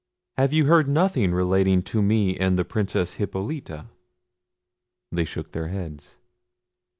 [0.35, 3.85] Have you heard nothing relating to me and the Princess Hippolita?"
[5.11, 6.17] They shook their heads.